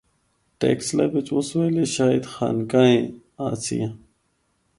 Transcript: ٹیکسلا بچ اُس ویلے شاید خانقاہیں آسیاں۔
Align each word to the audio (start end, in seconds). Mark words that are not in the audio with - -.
ٹیکسلا 0.59 1.05
بچ 1.11 1.27
اُس 1.35 1.49
ویلے 1.57 1.85
شاید 1.95 2.23
خانقاہیں 2.33 3.03
آسیاں۔ 3.49 3.91